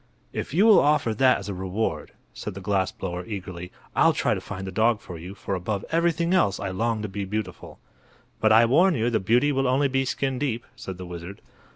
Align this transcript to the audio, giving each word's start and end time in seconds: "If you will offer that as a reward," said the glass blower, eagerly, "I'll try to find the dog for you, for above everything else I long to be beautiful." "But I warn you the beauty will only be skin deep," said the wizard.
"If 0.33 0.51
you 0.51 0.65
will 0.65 0.79
offer 0.79 1.13
that 1.13 1.37
as 1.37 1.47
a 1.47 1.53
reward," 1.53 2.13
said 2.33 2.55
the 2.55 2.59
glass 2.59 2.91
blower, 2.91 3.23
eagerly, 3.23 3.71
"I'll 3.95 4.13
try 4.13 4.33
to 4.33 4.41
find 4.41 4.65
the 4.65 4.71
dog 4.71 4.99
for 4.99 5.19
you, 5.19 5.35
for 5.35 5.53
above 5.53 5.85
everything 5.91 6.33
else 6.33 6.59
I 6.59 6.69
long 6.69 7.03
to 7.03 7.07
be 7.07 7.23
beautiful." 7.23 7.77
"But 8.39 8.51
I 8.51 8.65
warn 8.65 8.95
you 8.95 9.11
the 9.11 9.19
beauty 9.19 9.51
will 9.51 9.67
only 9.67 9.87
be 9.87 10.05
skin 10.05 10.39
deep," 10.39 10.65
said 10.75 10.97
the 10.97 11.05
wizard. 11.05 11.39